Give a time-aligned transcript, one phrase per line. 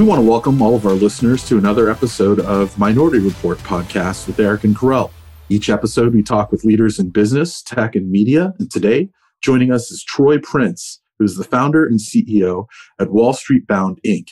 [0.00, 4.26] We want to welcome all of our listeners to another episode of Minority Report podcast
[4.26, 5.10] with Eric and Karel.
[5.50, 8.54] Each episode, we talk with leaders in business, tech, and media.
[8.58, 9.10] And today,
[9.42, 12.64] joining us is Troy Prince, who is the founder and CEO
[12.98, 14.30] at Wall Street Bound Inc.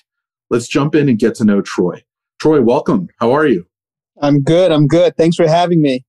[0.49, 2.03] Let's jump in and get to know Troy.
[2.41, 3.09] Troy, welcome.
[3.21, 3.67] How are you?
[4.23, 4.73] I'm good.
[4.73, 5.19] I'm good.
[5.19, 6.07] Thanks for having me.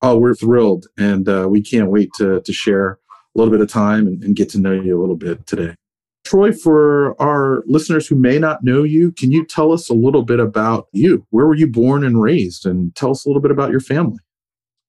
[0.00, 0.86] Oh, we're thrilled.
[0.96, 2.98] And uh, we can't wait to, to share a
[3.34, 5.74] little bit of time and, and get to know you a little bit today.
[6.24, 10.22] Troy, for our listeners who may not know you, can you tell us a little
[10.22, 11.26] bit about you?
[11.30, 12.64] Where were you born and raised?
[12.64, 14.18] And tell us a little bit about your family.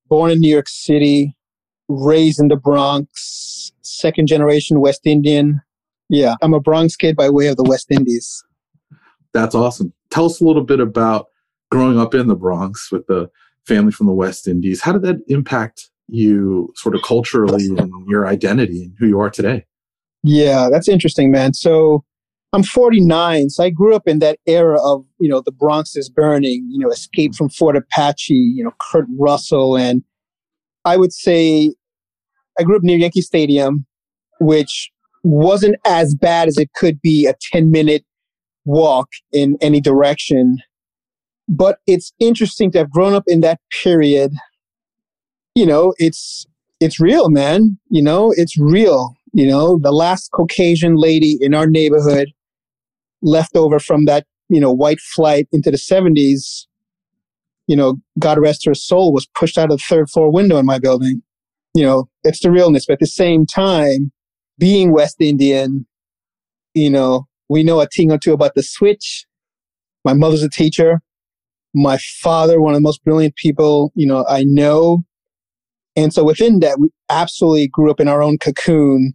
[0.08, 1.36] Born in New York City,
[1.90, 5.62] raised in the Bronx, second generation West Indian.
[6.10, 8.44] Yeah, I'm a Bronx kid by way of the West Indies.
[9.34, 9.92] That's awesome.
[10.12, 11.28] Tell us a little bit about
[11.70, 13.30] growing up in the Bronx with the
[13.68, 14.82] family from the West Indies.
[14.82, 19.30] How did that impact you sort of culturally and your identity and who you are
[19.30, 19.66] today?
[20.26, 21.54] Yeah, that's interesting, man.
[21.54, 22.04] So
[22.52, 26.10] I'm 49, so I grew up in that era of, you know, the Bronx is
[26.10, 27.36] burning, you know, Escape mm.
[27.36, 29.77] from Fort Apache, you know, Kurt Russell.
[29.77, 30.04] And
[30.84, 31.76] I would say
[32.60, 33.86] I grew up near Yankee Stadium,
[34.40, 34.90] which
[35.24, 38.04] wasn't as bad as it could be a 10 minute
[38.66, 40.58] walk in any direction.
[41.48, 44.32] But it's interesting to have grown up in that period.
[45.54, 46.48] You know, it's,
[46.80, 47.77] it's real, man.
[47.90, 49.15] You know, it's real.
[49.36, 52.30] You know, the last Caucasian lady in our neighborhood
[53.22, 56.68] left over from that, you know, white flight into the 70s,
[57.68, 60.66] you know, God rest her soul, was pushed out of the third floor window in
[60.66, 61.22] my building.
[61.74, 62.86] You know, it's the realness.
[62.86, 64.14] But at the same time,
[64.58, 65.86] being West Indian,
[66.74, 69.25] you know, we know a thing or two about the switch.
[70.06, 71.02] My mother's a teacher.
[71.74, 75.03] My father, one of the most brilliant people, you know, I know.
[75.97, 79.14] And so within that, we absolutely grew up in our own cocoon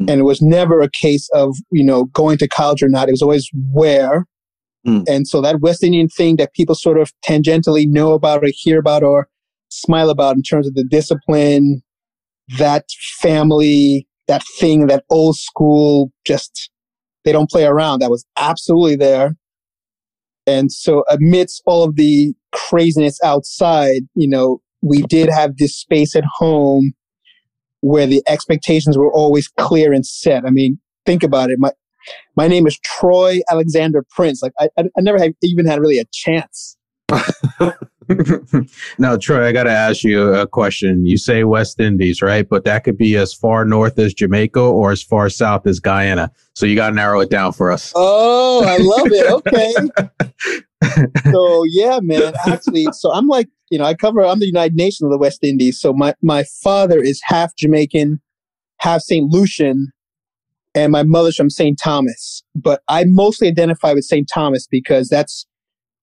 [0.00, 0.10] Mm.
[0.10, 3.08] And it was never a case of, you know, going to college or not.
[3.08, 4.26] It was always where.
[4.86, 5.04] Mm.
[5.08, 8.78] And so that West Indian thing that people sort of tangentially know about or hear
[8.78, 9.28] about or
[9.68, 11.82] smile about in terms of the discipline,
[12.58, 12.84] that
[13.20, 16.70] family, that thing, that old school, just
[17.24, 18.00] they don't play around.
[18.00, 19.36] That was absolutely there.
[20.46, 26.16] And so amidst all of the craziness outside, you know, we did have this space
[26.16, 26.92] at home
[27.80, 30.44] where the expectations were always clear and set.
[30.44, 31.58] I mean, think about it.
[31.58, 31.72] My
[32.36, 34.42] my name is Troy Alexander Prince.
[34.42, 36.76] Like I, I, I never had even had really a chance.
[38.98, 41.04] now, Troy, I got to ask you a question.
[41.06, 42.48] You say West Indies, right?
[42.48, 46.30] But that could be as far north as Jamaica or as far south as Guyana.
[46.54, 47.92] So you got to narrow it down for us.
[47.94, 49.30] Oh, I love it.
[49.32, 51.02] Okay.
[51.32, 52.32] so yeah, man.
[52.46, 55.42] Actually, so I'm like you know, I cover, I'm the United Nations of the West
[55.42, 55.80] Indies.
[55.80, 58.20] So my, my father is half Jamaican,
[58.78, 59.30] half St.
[59.30, 59.92] Lucian,
[60.74, 61.78] and my mother's from St.
[61.82, 62.42] Thomas.
[62.54, 64.28] But I mostly identify with St.
[64.32, 65.46] Thomas because that's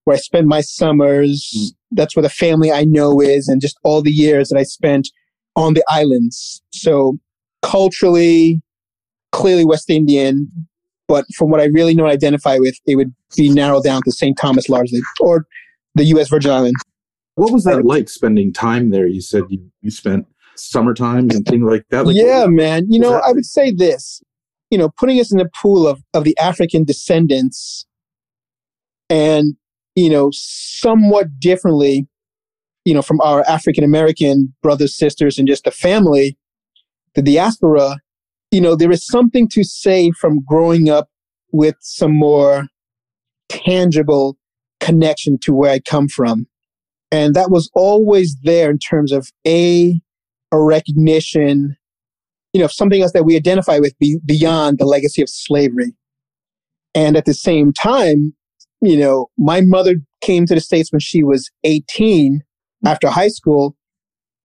[0.04, 1.52] where I spend my summers.
[1.56, 1.68] Mm.
[1.90, 5.08] That's where the family I know is, and just all the years that I spent
[5.56, 6.62] on the islands.
[6.70, 7.18] So
[7.62, 8.62] culturally,
[9.32, 10.50] clearly West Indian,
[11.06, 14.12] but from what I really know and identify with, it would be narrowed down to
[14.12, 14.36] St.
[14.38, 15.46] Thomas largely, or
[15.94, 16.28] the U.S.
[16.28, 16.80] Virgin Islands.
[17.38, 19.06] What was that like spending time there?
[19.06, 20.26] You said you, you spent
[20.56, 22.04] summer times and things like that.
[22.04, 22.86] Like, yeah, what, man.
[22.90, 24.20] You know, I would say this,
[24.70, 27.86] you know, putting us in the pool of, of the African descendants
[29.08, 29.54] and,
[29.94, 32.08] you know, somewhat differently,
[32.84, 36.36] you know, from our African American brothers, sisters, and just the family,
[37.14, 37.98] the diaspora,
[38.50, 41.08] you know, there is something to say from growing up
[41.52, 42.66] with some more
[43.48, 44.36] tangible
[44.80, 46.48] connection to where I come from.
[47.10, 50.00] And that was always there in terms of a,
[50.52, 51.76] a recognition,
[52.52, 55.94] you know, something else that we identify with be, beyond the legacy of slavery.
[56.94, 58.34] And at the same time,
[58.80, 62.42] you know, my mother came to the States when she was 18
[62.84, 63.76] after high school.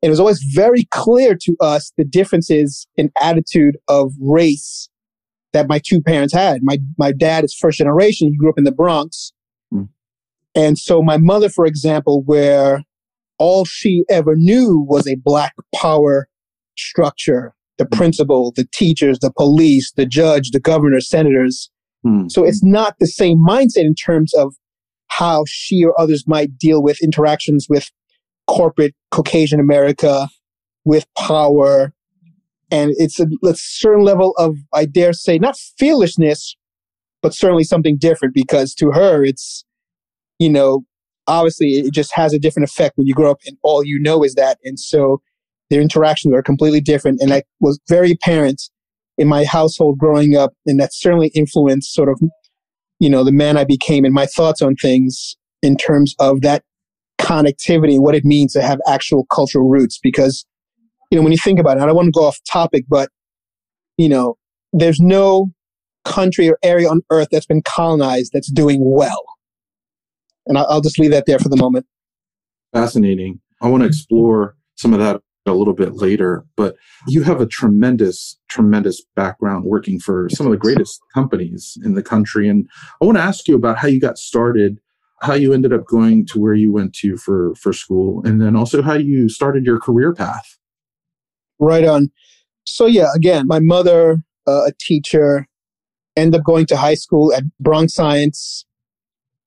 [0.02, 4.90] And it was always very clear to us the differences in attitude of race
[5.54, 6.60] that my two parents had.
[6.62, 8.28] My, my dad is first generation.
[8.28, 9.32] He grew up in the Bronx.
[10.56, 12.84] And so my mother, for example, where
[13.40, 16.28] all she ever knew was a black power
[16.78, 17.92] structure, the mm.
[17.92, 21.70] principal, the teachers, the police, the judge, the governor, senators.
[22.06, 22.32] Mm.
[22.32, 24.56] So it's not the same mindset in terms of
[25.08, 27.92] how she or others might deal with interactions with
[28.48, 30.28] corporate Caucasian America,
[30.86, 31.94] with power.
[32.72, 36.56] And it's a, a certain level of, I dare say, not foolishness,
[37.22, 39.66] but certainly something different because to her, it's,
[40.40, 40.84] you know,
[41.28, 44.24] obviously it just has a different effect when you grow up and all you know
[44.24, 44.58] is that.
[44.64, 45.22] And so
[45.70, 47.22] their interactions are completely different.
[47.22, 48.62] And that was very apparent
[49.18, 50.54] in my household growing up.
[50.66, 52.20] And that certainly influenced sort of,
[53.00, 56.64] you know, the man I became and my thoughts on things in terms of that
[57.20, 60.00] connectivity and what it means to have actual cultural roots.
[60.02, 60.46] Because,
[61.10, 63.10] you know, when you think about it, I don't want to go off topic, but,
[63.98, 64.36] you know,
[64.74, 65.52] there's no
[66.04, 69.24] country or area on earth that's been colonized that's doing well.
[70.46, 71.86] And I'll just leave that there for the moment.
[72.74, 73.40] Fascinating.
[73.62, 76.76] I want to explore some of that a little bit later, but
[77.08, 82.04] you have a tremendous, tremendous background working for some of the greatest companies in the
[82.04, 82.48] country.
[82.48, 82.68] And
[83.02, 84.80] I want to ask you about how you got started,
[85.22, 88.56] how you ended up going to where you went to for, for school, and then
[88.56, 90.58] also how you started your career path.
[91.60, 92.12] Right on.
[92.66, 95.48] So, yeah, again, my mother, uh, a teacher,
[96.16, 98.66] ended up going to high school at Bronx Science,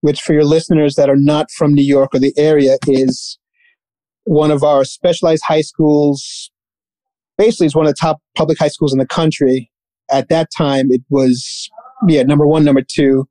[0.00, 3.38] which for your listeners that are not from New York or the area is
[4.24, 6.50] one of our specialized high schools.
[7.38, 9.70] Basically, it's one of the top public high schools in the country.
[10.10, 11.68] At that time, it was,
[12.06, 13.28] yeah, number one, number two.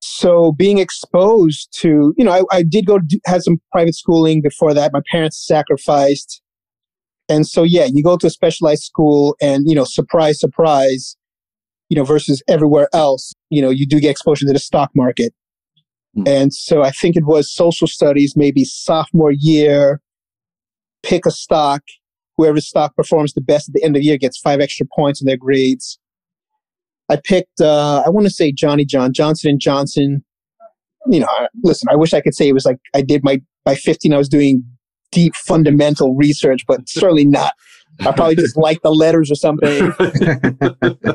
[0.00, 4.42] So being exposed to, you know, I, I did go, do, had some private schooling
[4.42, 4.92] before that.
[4.92, 6.42] My parents sacrificed.
[7.28, 11.16] And so, yeah, you go to a specialized school and, you know, surprise, surprise,
[11.88, 15.32] you know, versus everywhere else, you know, you do get exposure to the stock market.
[16.16, 16.28] Mm.
[16.28, 20.00] And so I think it was social studies, maybe sophomore year,
[21.02, 21.82] pick a stock.
[22.36, 25.20] Whoever stock performs the best at the end of the year gets five extra points
[25.20, 25.98] in their grades.
[27.08, 30.24] I picked, uh, I want to say Johnny John, Johnson and Johnson.
[31.06, 31.28] You know,
[31.62, 34.16] listen, I wish I could say it was like I did my, by 15, I
[34.16, 34.64] was doing
[35.12, 37.52] deep fundamental research, but certainly not.
[38.00, 39.92] I probably just liked the letters or something.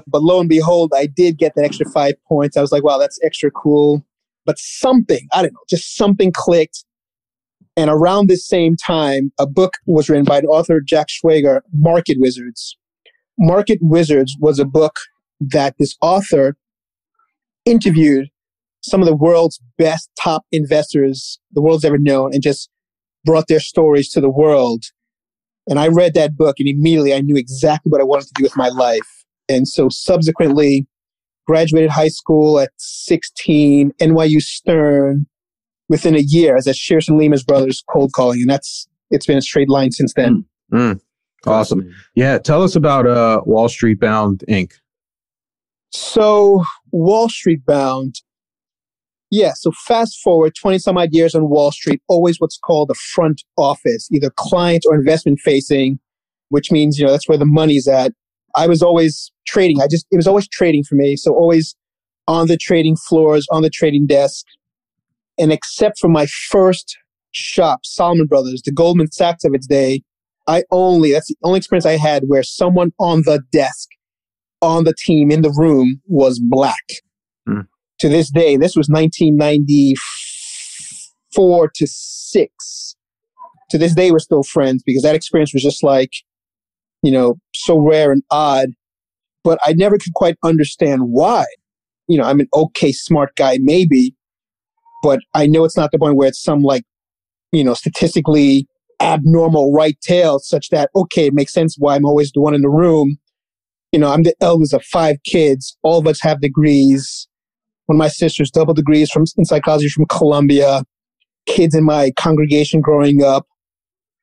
[0.07, 2.56] but lo and behold, I did get that extra five points.
[2.56, 4.06] I was like, wow, that's extra cool.
[4.50, 6.84] But something, I don't know, just something clicked.
[7.78, 12.18] And around this same time, a book was written by an author, Jack Schwager, Market
[12.19, 12.75] Wizards.
[13.38, 14.96] Market Wizards was a book
[15.40, 16.57] that this author
[17.63, 18.30] interviewed
[18.81, 22.72] some of the world's best top investors the world's ever known and just
[23.25, 24.86] brought their stories to the world.
[25.68, 28.44] And I read that book and immediately I knew exactly what I wanted to do
[28.45, 29.25] with my life.
[29.48, 30.88] And so subsequently
[31.50, 35.25] graduated high school at 16, NYU Stern,
[35.88, 39.42] within a year as a Shearson Lehman Brothers cold calling, and that's it's been a
[39.42, 40.46] straight line since then.
[40.72, 40.94] Mm.
[40.94, 41.01] Mm.
[41.48, 41.92] Awesome.
[42.13, 44.74] Yeah, tell us about uh, Wall Street Bound Inc.
[45.92, 48.22] So Wall Street Bound,
[49.31, 49.54] yeah.
[49.56, 53.42] So fast forward twenty some odd years on Wall Street, always what's called the front
[53.57, 55.98] office, either client or investment facing,
[56.50, 58.12] which means you know that's where the money's at.
[58.56, 59.81] I was always trading.
[59.81, 61.16] I just it was always trading for me.
[61.16, 61.75] So always
[62.28, 64.46] on the trading floors, on the trading desk,
[65.40, 66.98] and except for my first
[67.31, 70.01] shop, Salomon Brothers, the Goldman Sachs of its day,
[70.48, 73.90] I only, that's the only experience I had where someone on the desk,
[74.62, 76.84] on the team, in the room was black.
[77.48, 77.68] Mm.
[78.00, 82.95] To this day, this was 1994 to six.
[83.69, 86.12] To this day, we're still friends because that experience was just like,
[87.04, 88.69] you know, so rare and odd.
[89.44, 91.45] But I never could quite understand why.
[92.07, 94.15] You know, I'm an okay, smart guy, maybe,
[95.03, 96.83] but I know it's not the point where it's some like,
[97.51, 98.68] you know, statistically
[99.00, 102.62] abnormal right tail such that, okay, it makes sense why I'm always the one in
[102.62, 103.18] the room.
[103.92, 105.78] You know, I'm the eldest of five kids.
[105.83, 107.28] All of us have degrees.
[107.85, 110.83] One of my sisters, double degrees from in psychology from Columbia.
[111.47, 113.47] Kids in my congregation growing up.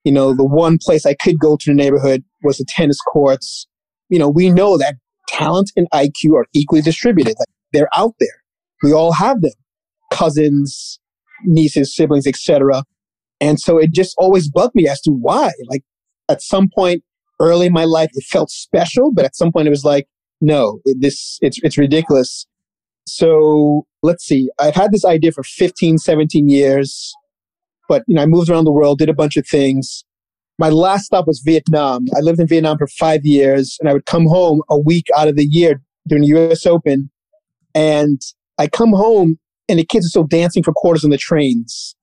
[0.05, 3.67] You know, the one place I could go to the neighborhood was the tennis courts.
[4.09, 4.95] You know, we know that
[5.29, 7.35] talent and IQ are equally distributed.
[7.39, 8.43] Like they're out there.
[8.83, 9.53] We all have them
[10.13, 10.99] cousins,
[11.45, 12.85] nieces, siblings, etc.
[13.41, 15.51] And so it just always bugged me as to why.
[15.69, 15.83] Like
[16.29, 17.03] at some point
[17.41, 20.07] early in my life, it felt special, but at some point it was like,
[20.41, 22.47] no, this it's it's ridiculous.
[23.07, 24.49] So let's see.
[24.59, 27.15] I've had this idea for 15, 17 years,
[27.89, 30.05] but you know, I moved around the world, did a bunch of things.
[30.59, 32.07] My last stop was Vietnam.
[32.17, 35.29] I lived in Vietnam for five years, and I would come home a week out
[35.29, 36.65] of the year during the U.S.
[36.65, 37.11] Open,
[37.75, 38.21] and
[38.59, 41.97] I come home and the kids are still dancing for quarters on the trains.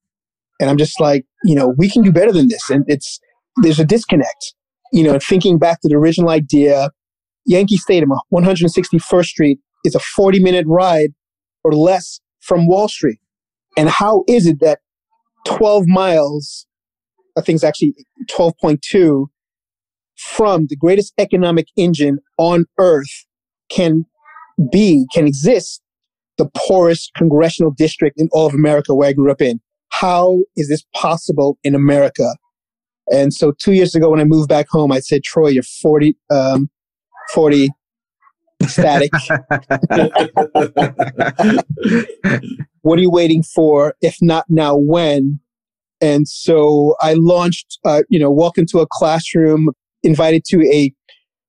[0.59, 2.69] And I'm just like, you know, we can do better than this.
[2.69, 3.19] And it's,
[3.57, 4.53] there's a disconnect,
[4.91, 6.89] you know, thinking back to the original idea,
[7.45, 11.09] Yankee Stadium, 161st Street is a 40 minute ride
[11.63, 13.19] or less from Wall Street.
[13.77, 14.79] And how is it that
[15.45, 16.67] 12 miles,
[17.37, 17.93] I think it's actually
[18.31, 19.27] 12.2
[20.17, 23.25] from the greatest economic engine on earth
[23.69, 24.05] can
[24.71, 25.81] be, can exist
[26.37, 29.59] the poorest congressional district in all of America where I grew up in.
[29.89, 32.35] How is this possible in America?
[33.11, 36.15] And so two years ago when I moved back home, I said, Troy, you're 40,
[36.31, 36.69] um,
[37.33, 37.69] 40,
[38.67, 39.11] static.
[42.81, 43.95] what are you waiting for?
[44.01, 45.39] If not now, when?
[46.03, 49.69] And so I launched, uh, you know, walked into a classroom,
[50.03, 50.93] invited to a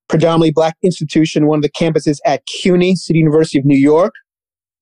[0.08, 4.14] predominantly black institution, one of the campuses at CUNY, City University of New York,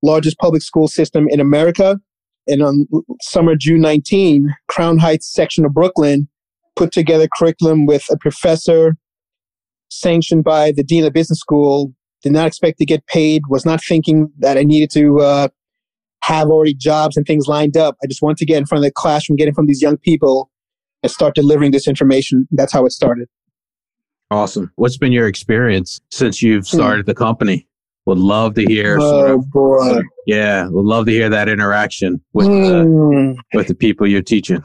[0.02, 1.98] largest public school system in America.
[2.46, 2.86] And on
[3.22, 6.28] summer June 19, Crown Heights section of Brooklyn
[6.76, 8.96] put together curriculum with a professor
[9.88, 13.82] sanctioned by the dean of business school, did not expect to get paid, was not
[13.82, 15.48] thinking that I needed to uh,
[16.22, 17.96] have already jobs and things lined up.
[18.02, 19.82] I just wanted to get in front of the classroom, get in front of these
[19.82, 20.50] young people,
[21.02, 22.46] and start delivering this information.
[22.50, 23.28] That's how it started.
[24.30, 24.72] Awesome.
[24.76, 26.76] What's been your experience since you've hmm.
[26.76, 27.66] started the company?
[28.06, 28.98] Would love to hear.
[28.98, 30.00] Oh sort of, boy!
[30.26, 33.36] Yeah, would love to hear that interaction with mm.
[33.54, 34.60] with the people you're teaching.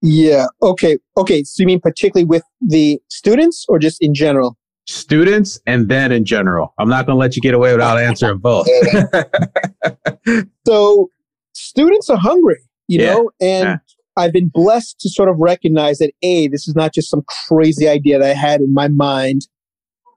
[0.00, 0.46] Yeah.
[0.62, 0.96] Okay.
[1.18, 1.44] Okay.
[1.44, 4.56] So you mean particularly with the students, or just in general?
[4.86, 6.74] Students, and then in general.
[6.78, 8.66] I'm not going to let you get away without answering both.
[10.66, 11.08] so
[11.52, 13.14] students are hungry, you yeah.
[13.14, 13.76] know, and yeah.
[14.16, 17.88] I've been blessed to sort of recognize that a this is not just some crazy
[17.88, 19.46] idea that I had in my mind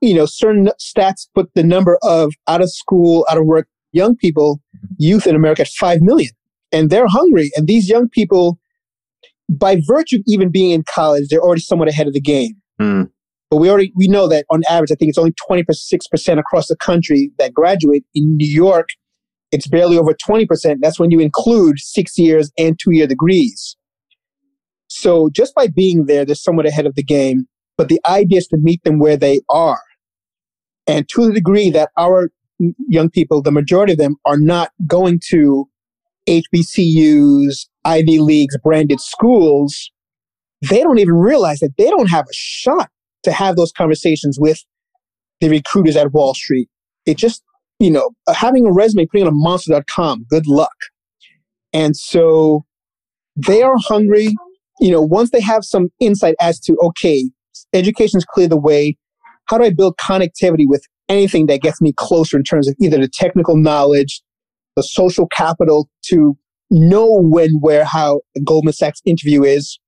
[0.02, 4.16] you know, certain stats put the number of out of school, out of work young
[4.16, 4.62] people,
[4.98, 6.32] youth in America at 5 million.
[6.72, 7.52] And they're hungry.
[7.56, 8.60] And these young people,
[9.50, 12.56] by virtue of even being in college, they're already somewhat ahead of the game.
[12.80, 13.10] Mm.
[13.50, 16.76] But we already, we know that on average, I think it's only 26% across the
[16.76, 18.04] country that graduate.
[18.14, 18.90] In New York,
[19.52, 20.78] it's barely over 20%.
[20.82, 23.78] That's when you include six years and two year degrees.
[24.90, 27.48] So just by being there, they're somewhat ahead of the game.
[27.78, 29.82] But the idea is to meet them where they are.
[30.88, 32.32] And to the degree that our
[32.88, 35.70] young people, the majority of them are not going to
[36.28, 39.92] HBCUs, Ivy Leagues, branded schools,
[40.62, 42.90] they don't even realize that they don't have a shot
[43.28, 44.58] to have those conversations with
[45.42, 46.70] the recruiters at Wall Street.
[47.06, 47.44] It just,
[47.78, 50.76] you know, uh, having a resume, putting it on monster.com, good luck.
[51.74, 52.66] And so
[53.36, 54.34] they are hungry.
[54.80, 57.30] You know, once they have some insight as to, okay,
[57.74, 58.96] education's clear the way,
[59.50, 62.98] how do I build connectivity with anything that gets me closer in terms of either
[62.98, 64.22] the technical knowledge,
[64.78, 66.38] the social capital to
[66.72, 69.80] know when, where, how a Goldman Sachs interview is.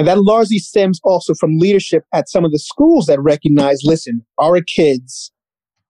[0.00, 4.24] And that largely stems also from leadership at some of the schools that recognize, listen,
[4.38, 5.30] our kids,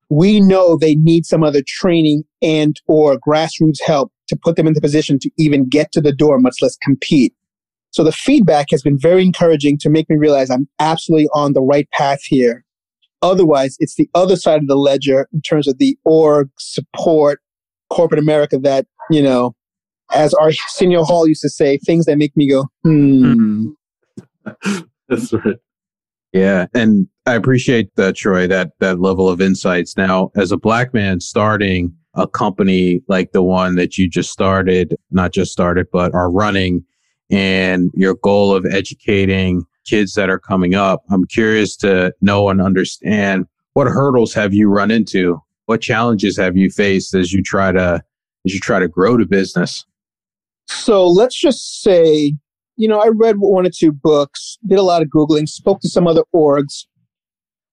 [0.09, 4.73] we know they need some other training and or grassroots help to put them in
[4.73, 7.33] the position to even get to the door, much less compete.
[7.93, 11.63] So the feedback has been very encouraging to make me realize I'm absolutely on the
[11.63, 12.65] right path here.
[13.23, 17.39] Otherwise, it's the other side of the ledger in terms of the org support,
[17.91, 19.55] corporate America that, you know,
[20.11, 23.69] as Arsenio Hall used to say, things that make me go, hmm.
[25.09, 25.57] That's right.
[26.33, 26.67] Yeah.
[26.75, 29.97] And I appreciate that, Troy, that, that level of insights.
[29.97, 34.97] Now, as a black man starting a company like the one that you just started,
[35.11, 36.85] not just started, but are running,
[37.31, 41.03] and your goal of educating kids that are coming up.
[41.11, 45.41] I'm curious to know and understand what hurdles have you run into?
[45.67, 48.03] What challenges have you faced as you try to
[48.45, 49.85] as you try to grow the business?
[50.67, 52.35] So let's just say,
[52.81, 55.89] you know, I read one or two books, did a lot of Googling, spoke to
[55.89, 56.87] some other orgs.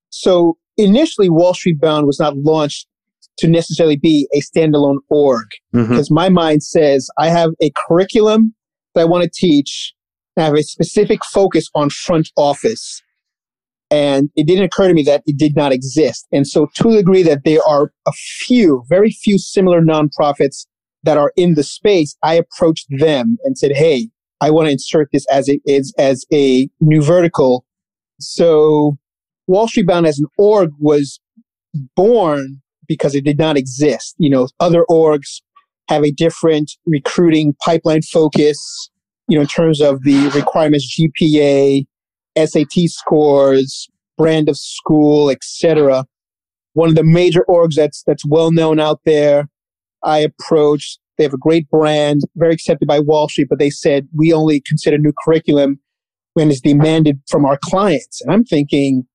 [0.09, 2.87] So initially, Wall Street Bound was not launched
[3.37, 6.15] to necessarily be a standalone org because mm-hmm.
[6.15, 8.55] my mind says I have a curriculum
[8.95, 9.93] that I want to teach
[10.37, 13.01] I have a specific focus on front office.
[13.89, 16.27] And it didn't occur to me that it did not exist.
[16.31, 20.67] And so to the degree that there are a few, very few similar nonprofits
[21.03, 24.09] that are in the space, I approached them and said, Hey,
[24.41, 27.65] I want to insert this as a, as, as a new vertical.
[28.19, 28.97] So
[29.47, 31.19] Wall Street Bound as an org was
[31.95, 34.15] born because it did not exist.
[34.17, 35.41] You know, other orgs
[35.89, 38.89] have a different recruiting pipeline focus
[39.27, 41.85] you know, in terms of the requirements, GPA,
[42.37, 46.05] SAT scores, brand of school, etc.
[46.73, 49.49] One of the major orgs that's that's well known out there.
[50.03, 50.99] I approached.
[51.17, 54.61] They have a great brand, very accepted by Wall Street, but they said we only
[54.61, 55.79] consider new curriculum
[56.33, 58.21] when it's demanded from our clients.
[58.21, 59.07] And I'm thinking,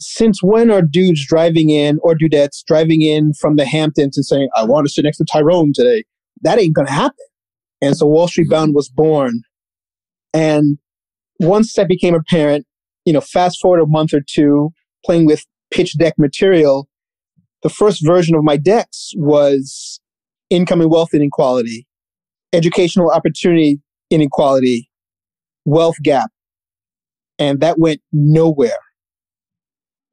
[0.00, 4.48] since when are dudes driving in or dudettes driving in from the Hamptons and saying,
[4.56, 6.04] I want to sit next to Tyrone today?
[6.42, 7.16] That ain't going to happen.
[7.80, 9.42] And so Wall Street Bound was born.
[10.34, 10.78] And
[11.38, 12.66] once that became apparent,
[13.04, 14.70] you know, fast forward a month or two,
[15.04, 16.88] playing with pitch deck material,
[17.62, 20.00] the first version of my decks was
[20.50, 21.86] income and wealth inequality,
[22.52, 24.88] educational opportunity inequality,
[25.64, 26.30] wealth gap.
[27.38, 28.78] And that went nowhere.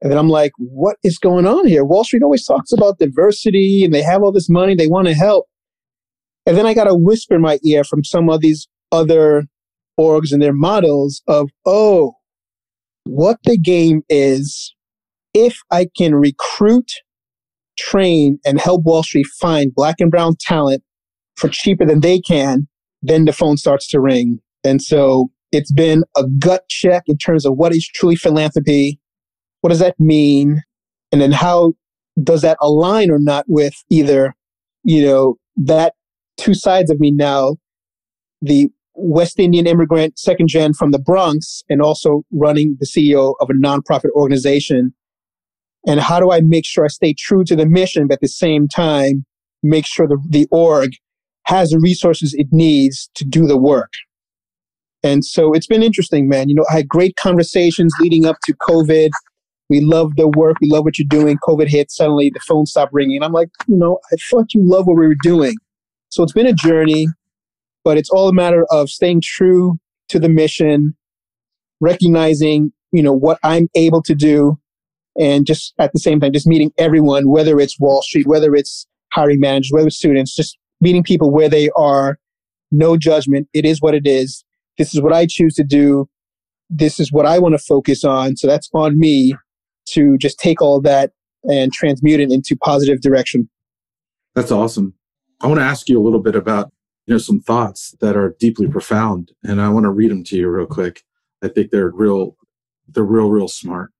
[0.02, 1.84] And then I'm like, what is going on here?
[1.84, 5.14] Wall Street always talks about diversity and they have all this money, they want to
[5.14, 5.46] help.
[6.44, 9.44] And then I got a whisper in my ear from some of these other
[9.98, 12.12] orgs and their models of, oh,
[13.04, 14.74] what the game is
[15.34, 16.90] if I can recruit,
[17.76, 20.82] train, and help Wall Street find black and brown talent
[21.36, 22.66] for cheaper than they can,
[23.02, 24.40] then the phone starts to ring.
[24.64, 28.98] And so it's been a gut check in terms of what is truly philanthropy.
[29.60, 30.62] What does that mean?
[31.12, 31.74] And then how
[32.22, 34.34] does that align or not with either,
[34.82, 35.94] you know, that
[36.36, 37.56] two sides of me now,
[38.40, 43.50] the West Indian immigrant, second gen from the Bronx, and also running the CEO of
[43.50, 44.94] a nonprofit organization.
[45.86, 48.28] And how do I make sure I stay true to the mission, but at the
[48.28, 49.24] same time,
[49.62, 50.90] make sure the, the org
[51.44, 53.92] has the resources it needs to do the work?
[55.02, 56.48] And so it's been interesting, man.
[56.48, 59.10] You know, I had great conversations leading up to COVID.
[59.68, 60.56] We love the work.
[60.60, 61.38] We love what you're doing.
[61.38, 61.90] COVID hit.
[61.90, 63.16] Suddenly the phone stopped ringing.
[63.16, 65.54] And I'm like, you know, I thought you love what we were doing.
[66.08, 67.06] So it's been a journey
[67.86, 69.78] but it's all a matter of staying true
[70.08, 70.96] to the mission,
[71.80, 74.58] recognizing, you know, what I'm able to do.
[75.18, 78.86] And just at the same time, just meeting everyone, whether it's Wall Street, whether it's
[79.12, 82.18] hiring managers, whether it's students, just meeting people where they are,
[82.70, 83.48] no judgment.
[83.54, 84.44] It is what it is.
[84.78, 86.08] This is what I choose to do.
[86.68, 88.36] This is what I want to focus on.
[88.36, 89.34] So that's on me
[89.90, 91.12] to just take all that
[91.44, 93.48] and transmute it into positive direction.
[94.34, 94.94] That's awesome.
[95.40, 96.72] I want to ask you a little bit about
[97.06, 100.36] you know some thoughts that are deeply profound and i want to read them to
[100.36, 101.02] you real quick
[101.42, 102.36] i think they're real
[102.88, 103.92] they're real real smart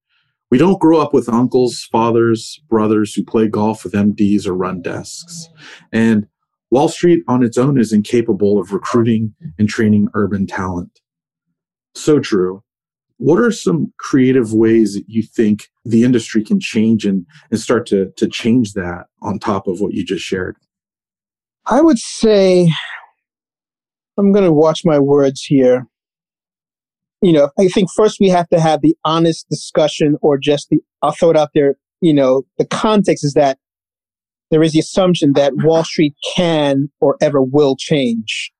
[0.50, 4.83] we don't grow up with uncles fathers brothers who play golf with mds or run
[4.83, 5.49] desks.
[5.93, 6.26] And
[6.71, 11.00] wall street on its own is incapable of recruiting and training urban talent.
[11.95, 12.62] So true.
[13.19, 17.87] What are some creative ways that you think the industry can change and, and start
[17.87, 20.56] to, to change that on top of what you just shared?
[21.65, 22.71] I would say
[24.19, 25.87] I'm going to watch my words here.
[27.26, 30.78] You know, I think first we have to have the honest discussion or just the,
[31.02, 31.75] I'll throw it out there.
[32.00, 33.58] You know, the context is that
[34.52, 38.52] there is the assumption that Wall Street can or ever will change.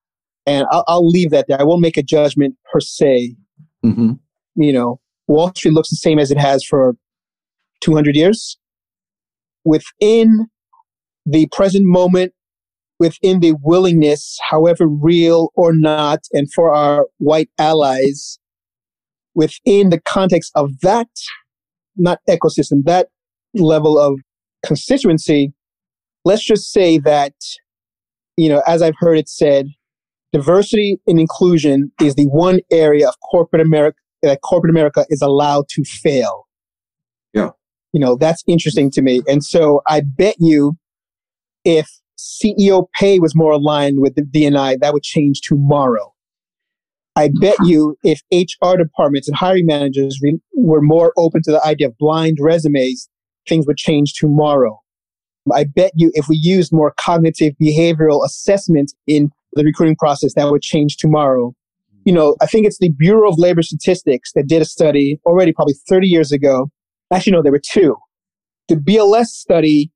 [0.47, 1.61] And I'll, I'll leave that there.
[1.61, 3.37] I won't make a judgment per se.
[3.85, 4.15] Mm-hmm.
[4.57, 6.97] You know, Wall Street looks the same as it has for
[7.83, 8.59] 200 years.
[9.65, 10.49] Within
[11.25, 12.33] the present moment,
[12.99, 18.41] within the willingness, however real or not, and for our white allies,
[19.37, 21.09] within the context of that,
[21.97, 23.09] not ecosystem, that
[23.55, 24.19] level of
[24.65, 25.53] constituency,
[26.25, 27.35] let's just say that,
[28.37, 29.69] you know, as I've heard it said,
[30.33, 35.69] diversity and inclusion is the one area of corporate America that corporate America is allowed
[35.69, 36.47] to fail.
[37.33, 37.51] Yeah.
[37.93, 39.23] You know, that's interesting to me.
[39.29, 40.77] And so I bet you
[41.65, 46.13] if CEO pay was more aligned with the D&I, that would change tomorrow.
[47.17, 51.65] I bet you if HR departments and hiring managers re- were more open to the
[51.65, 53.09] idea of blind resumes,
[53.49, 54.79] things would change tomorrow.
[55.53, 60.51] I bet you if we used more cognitive behavioral assessment in the recruiting process, that
[60.51, 61.55] would change tomorrow.
[62.05, 65.53] You know, I think it's the Bureau of Labor Statistics that did a study already
[65.53, 66.71] probably 30 years ago.
[67.13, 67.97] Actually, no, there were two.
[68.69, 69.91] The BLS study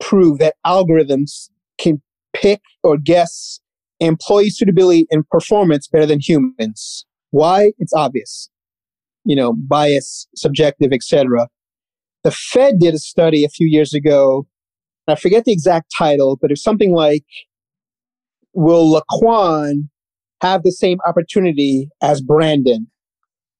[0.00, 2.00] proved that algorithms can
[2.32, 3.60] pick or guess
[4.00, 7.06] employee suitability and performance better than humans.
[7.30, 7.72] Why?
[7.78, 8.50] It's obvious.
[9.24, 11.48] You know, bias, subjective, etc.
[12.22, 14.46] The Fed did a study a few years ago.
[15.06, 17.24] I forget the exact title, but it's something like,
[18.52, 19.88] will Laquan
[20.40, 22.86] have the same opportunity as Brandon?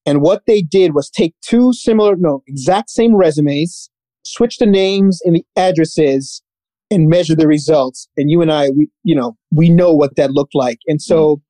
[0.06, 3.90] And what they did was take two similar, no, exact same resumes,
[4.24, 6.42] switch the names and the addresses,
[6.90, 8.08] and measure the results.
[8.16, 10.78] And you and I, we, you know, we know what that looked like.
[10.86, 11.40] And so, mm.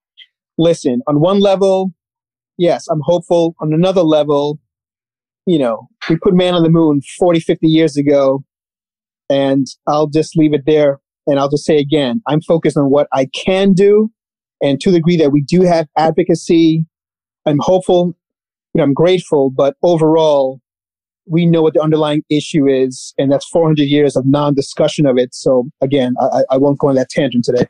[0.59, 1.93] listen, on one level,
[2.59, 3.55] yes, I'm hopeful.
[3.61, 4.59] On another level,
[5.47, 8.45] you know, we put man on the moon 40, 50 years ago.
[9.31, 11.01] And I'll just leave it there.
[11.27, 14.11] And I'll just say again, I'm focused on what I can do.
[14.63, 16.87] And to the degree that we do have advocacy,
[17.47, 18.17] I'm hopeful,
[18.73, 20.61] you know, I'm grateful, but overall,
[21.27, 25.35] we know what the underlying issue is, and that's 400 years of non-discussion of it.
[25.35, 27.67] So again, I, I won't go on that tangent today.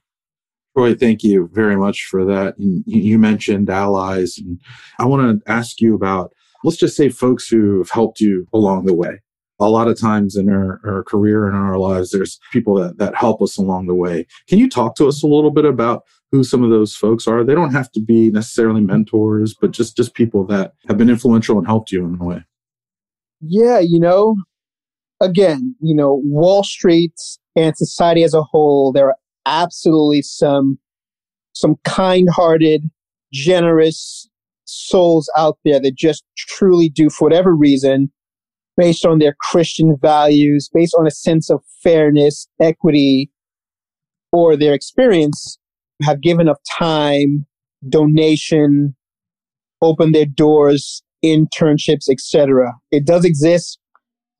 [0.76, 2.58] Troy, thank you very much for that.
[2.58, 4.60] And you mentioned allies, and
[4.98, 6.32] I want to ask you about,
[6.64, 9.20] let's just say, folks who have helped you along the way.
[9.60, 12.98] A lot of times in our, our career and in our lives, there's people that,
[12.98, 14.26] that help us along the way.
[14.48, 17.44] Can you talk to us a little bit about who some of those folks are?
[17.44, 21.56] They don't have to be necessarily mentors, but just just people that have been influential
[21.56, 22.44] and helped you in a way.
[23.46, 24.36] Yeah, you know,
[25.20, 27.14] again, you know, Wall Street
[27.56, 30.78] and society as a whole, there are absolutely some
[31.52, 32.90] some kind-hearted,
[33.32, 34.28] generous
[34.64, 38.10] souls out there that just truly do for whatever reason
[38.76, 43.30] based on their Christian values, based on a sense of fairness, equity,
[44.32, 45.58] or their experience,
[46.02, 47.46] have given up time,
[47.88, 48.96] donation,
[49.80, 52.72] open their doors, internships, etc.
[52.90, 53.78] It does exist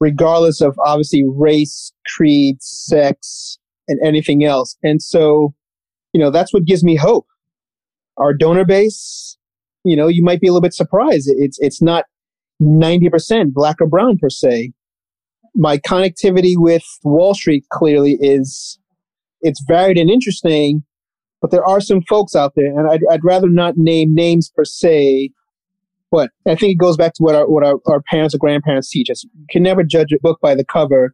[0.01, 4.77] regardless of obviously race, creed, sex, and anything else.
[4.83, 5.55] And so,
[6.13, 7.27] you know, that's what gives me hope.
[8.17, 9.37] Our donor base,
[9.85, 11.31] you know, you might be a little bit surprised.
[11.37, 12.05] It's it's not
[12.63, 14.73] 90% black or brown per se.
[15.55, 18.79] My connectivity with Wall Street clearly is
[19.41, 20.85] it's varied and interesting,
[21.41, 24.65] but there are some folks out there, and I'd, I'd rather not name names per
[24.65, 25.31] se.
[26.15, 28.89] But I think it goes back to what our what our, our parents or grandparents
[28.89, 29.25] teach us.
[29.25, 31.13] You can never judge a book by the cover.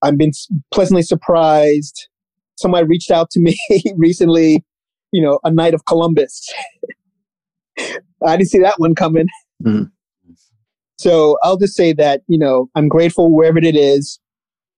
[0.00, 0.30] I've been
[0.72, 2.08] pleasantly surprised.
[2.56, 3.58] Somebody reached out to me
[3.94, 4.64] recently,
[5.12, 6.48] you know, a Knight of Columbus.
[7.78, 9.26] I didn't see that one coming.
[9.62, 9.82] Mm-hmm.
[10.96, 14.18] So I'll just say that, you know, I'm grateful wherever it is.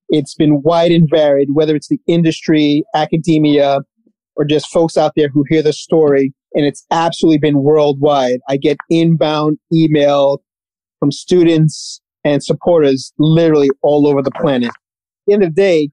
[0.08, 3.82] It's been wide and varied, whether it's the industry, academia,
[4.34, 6.34] or just folks out there who hear the story.
[6.54, 8.38] And it's absolutely been worldwide.
[8.48, 10.42] I get inbound email
[11.00, 14.68] from students and supporters literally all over the planet.
[14.68, 14.74] At
[15.26, 15.90] the end of the day,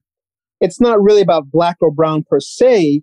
[0.60, 3.02] it's not really about black or brown per se.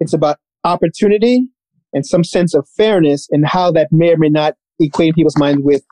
[0.00, 1.48] It's about opportunity
[1.92, 5.38] and some sense of fairness and how that may or may not equate in people's
[5.38, 5.82] minds with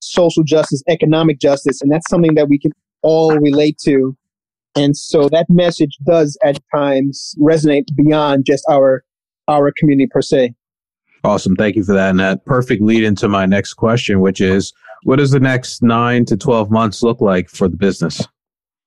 [0.00, 4.16] social justice, economic justice, and that's something that we can all relate to.
[4.74, 9.04] And so that message does at times resonate beyond just our
[9.48, 10.54] our community per se.
[11.24, 11.54] Awesome.
[11.54, 12.10] Thank you for that.
[12.10, 14.72] And that perfect lead into my next question, which is
[15.04, 18.26] what does the next nine to 12 months look like for the business?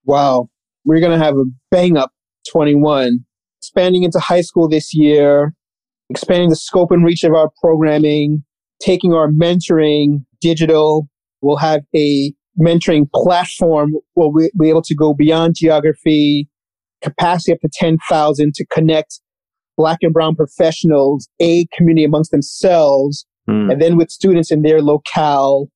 [0.06, 0.50] Wow.
[0.84, 2.12] We're going to have a bang up
[2.52, 3.26] 21,
[3.62, 5.54] expanding into high school this year,
[6.10, 8.44] expanding the scope and reach of our programming,
[8.82, 11.08] taking our mentoring digital.
[11.42, 16.50] We'll have a mentoring platform where we'll be able to go beyond geography,
[17.02, 19.22] capacity up to 10,000 to connect
[19.78, 23.72] black and brown professionals, a community amongst themselves, mm.
[23.72, 25.70] and then with students in their locale.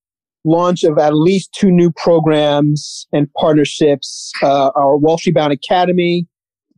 [0.46, 4.32] Launch of at least two new programs and partnerships.
[4.42, 6.28] Uh, our Wall Street Bound Academy.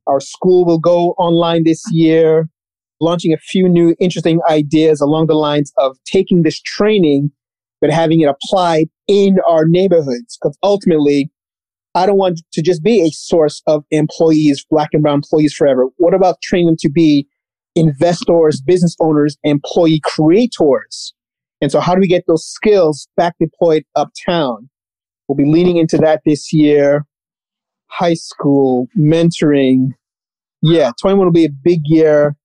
[0.08, 2.50] Our school will go online this year
[3.02, 7.32] launching a few new interesting ideas along the lines of taking this training,
[7.82, 10.38] but having it applied in our neighborhoods.
[10.42, 11.30] Because ultimately,
[11.94, 15.88] I don't want to just be a source of employees, black and brown employees forever.
[15.98, 17.28] What about training them to be
[17.76, 21.14] investors, business owners, employee creators?
[21.62, 24.70] And so how do we get those skills back deployed uptown?
[25.28, 27.06] We'll be leaning into that this year.
[27.88, 29.90] High school, mentoring.
[30.62, 32.36] Yeah, 21 will be a big year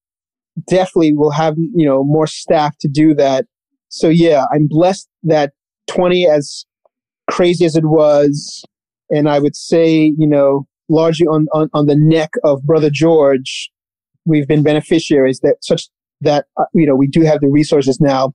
[0.66, 3.46] definitely we'll have, you know, more staff to do that.
[3.88, 5.52] So yeah, I'm blessed that
[5.88, 6.64] 20 as
[7.30, 8.64] crazy as it was,
[9.10, 13.70] and I would say, you know, largely on, on, on the neck of brother George,
[14.24, 15.88] we've been beneficiaries that such
[16.20, 18.32] that, uh, you know, we do have the resources now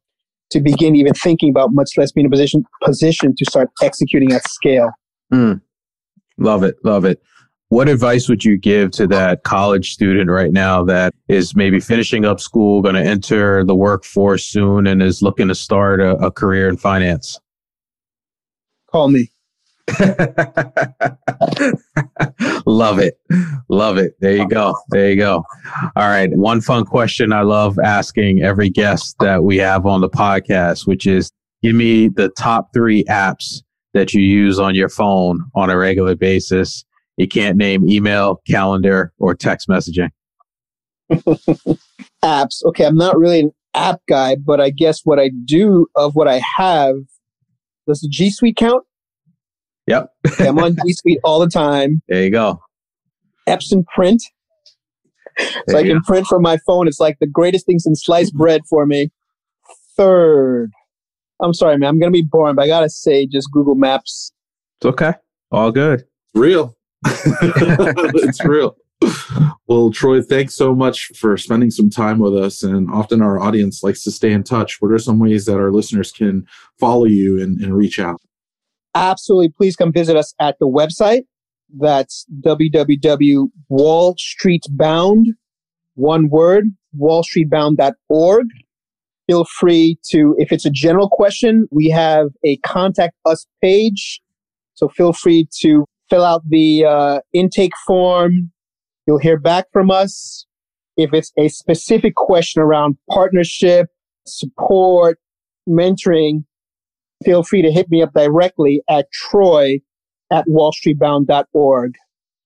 [0.52, 4.32] to begin even thinking about much less being in a position, position to start executing
[4.34, 4.90] at scale.
[5.34, 5.62] Mm.
[6.38, 6.76] Love it.
[6.84, 7.22] Love it.
[7.70, 12.26] What advice would you give to that college student right now that is maybe finishing
[12.26, 16.32] up school, going to enter the workforce soon, and is looking to start a, a
[16.32, 17.40] career in finance?
[18.92, 19.30] Call me.
[22.66, 23.20] Love it.
[23.70, 24.16] Love it.
[24.20, 24.76] There you go.
[24.90, 25.44] There you go.
[25.96, 26.30] All right.
[26.32, 31.06] One fun question I love asking every guest that we have on the podcast, which
[31.08, 33.62] is give me the top three apps
[33.94, 36.86] that you use on your phone on a regular basis
[37.22, 40.10] you can't name email, calendar, or text messaging.
[42.24, 42.64] Apps.
[42.66, 46.28] Okay, I'm not really an app guy, but I guess what I do of what
[46.28, 46.96] I have
[47.88, 48.84] does the G Suite count?
[49.88, 50.10] Yep.
[50.40, 52.02] I'm on G Suite all the time.
[52.08, 52.62] There you go.
[53.48, 54.22] Epson Print.
[55.38, 56.04] There so I can go.
[56.06, 56.88] print from my phone.
[56.88, 59.12] It's like the greatest thing since sliced bread for me.
[59.96, 60.72] Third,
[61.42, 61.90] I'm sorry, man.
[61.90, 64.32] I'm gonna be boring, but I gotta say, just Google Maps.
[64.80, 65.14] It's okay.
[65.52, 66.04] All good.
[66.34, 66.76] Real.
[67.06, 68.76] it's real.
[69.68, 72.62] Well, Troy, thanks so much for spending some time with us.
[72.62, 74.82] And often our audience likes to stay in touch.
[74.82, 76.46] What are some ways that our listeners can
[76.80, 78.22] follow you and, and reach out?
[78.94, 79.50] Absolutely.
[79.50, 81.24] Please come visit us at the website.
[81.80, 85.26] That's www.wallstreetbound,
[85.96, 86.66] one word,
[87.00, 88.46] wallstreetbound.org.
[89.28, 94.22] feel free to, if it's a general question, we have a contact us page.
[94.74, 98.52] So feel free to fill out the uh, intake form.
[99.08, 100.46] You'll hear back from us.
[100.98, 103.88] If it's a specific question around partnership,
[104.28, 105.18] support,
[105.68, 106.44] mentoring,
[107.24, 109.80] feel free to hit me up directly at troy
[110.32, 111.94] at wallstreetbound.org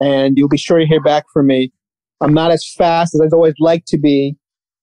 [0.02, 1.72] and you'll be sure to hear back from me.
[2.22, 4.36] I'm not as fast as I'd always like to be,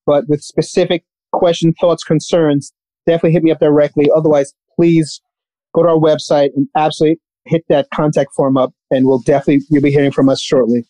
[0.06, 2.72] but with specific questions, thoughts, concerns,
[3.06, 4.08] definitely hit me up directly.
[4.14, 5.20] Otherwise, please
[5.74, 9.82] go to our website and absolutely hit that contact form up and we'll definitely, you'll
[9.82, 10.84] be hearing from us shortly.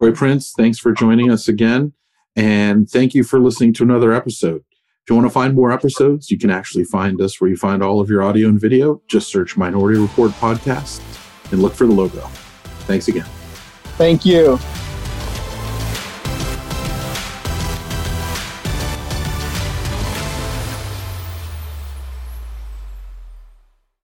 [0.00, 1.92] Troy Prince, thanks for joining us again.
[2.36, 4.62] And thank you for listening to another episode.
[5.06, 7.80] If you want to find more episodes, you can actually find us where you find
[7.80, 9.00] all of your audio and video.
[9.06, 11.00] Just search Minority Report Podcast
[11.52, 12.26] and look for the logo.
[12.88, 13.26] Thanks again.
[13.98, 14.58] Thank you.